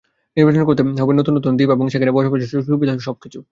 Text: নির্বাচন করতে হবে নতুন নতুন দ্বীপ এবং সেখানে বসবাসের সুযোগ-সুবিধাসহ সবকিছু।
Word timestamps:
নির্বাচন 0.37 0.63
করতে 0.65 0.81
হবে 1.01 1.13
নতুন 1.13 1.33
নতুন 1.37 1.53
দ্বীপ 1.57 1.69
এবং 1.69 1.85
সেখানে 1.89 2.11
বসবাসের 2.11 2.49
সুযোগ-সুবিধাসহ 2.51 3.05
সবকিছু। 3.07 3.39